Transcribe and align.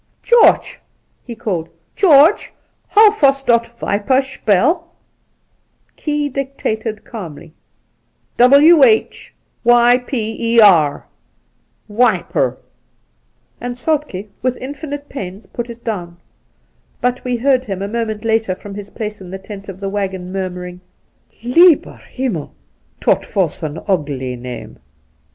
'Joodge!' 0.23 0.79
he 1.27 1.35
called,' 1.35 1.69
Joodge, 1.95 2.49
how 2.87 3.11
vos 3.11 3.43
dot 3.43 3.71
wiper 3.83 4.17
shpell 4.19 4.79
V 4.81 5.91
Key 5.95 6.27
dictated 6.27 7.05
calmly:' 7.05 7.53
W 8.37 8.83
h 8.83 9.31
y 9.63 9.99
p 9.99 10.55
e 10.55 10.59
r, 10.59 11.05
whyper,' 11.87 12.57
and 13.61 13.75
Soltke 13.75 14.29
with 14.41 14.57
infinite 14.57 15.07
pains 15.07 15.45
put 15.45 15.69
it 15.69 15.83
down. 15.83 16.17
But 16.99 17.23
we 17.23 17.35
heard 17.37 17.65
him 17.65 17.83
a 17.83 17.87
moment 17.87 18.25
later 18.25 18.55
from 18.55 18.73
his 18.73 18.89
place 18.89 19.21
in 19.21 19.29
the 19.29 19.37
tent 19.37 19.69
of 19.69 19.79
the 19.79 19.89
waggon 19.89 20.31
murmuring:' 20.33 20.81
Lieber 21.43 22.01
Himmel! 22.09 22.55
dot 23.01 23.23
vos 23.23 23.61
un 23.61 23.75
oogly 23.87 24.35
name.' 24.35 24.79